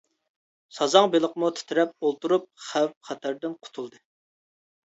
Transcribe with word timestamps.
سازاڭ 0.77 1.09
بېلىقمۇ 1.15 1.51
تىترەپ 1.59 1.93
ئولتۇرۇپ 2.09 2.47
خەۋپ-خەتەردىن 2.71 3.55
قۇتۇلدى. 3.67 4.03